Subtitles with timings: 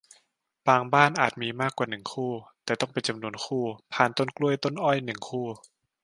[0.67, 2.31] บางบ้านอาจมีมากกว่า หนึ่ง คู่
[2.63, 3.63] แต่ต้องเป็นจำนวนคู่
[3.93, 5.45] พานต้นกล้วยต้นอ้อย หนึ่ง คู่